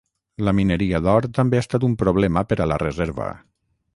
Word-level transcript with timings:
La 0.45 0.53
mineria 0.59 1.01
d'or 1.07 1.27
també 1.39 1.59
ha 1.59 1.65
estat 1.65 1.85
un 1.89 1.95
problema 2.03 2.45
per 2.53 2.59
a 2.65 2.69
la 2.73 2.83
reserva. 2.87 3.31